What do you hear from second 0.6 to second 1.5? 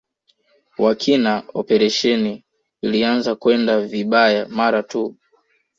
wa kina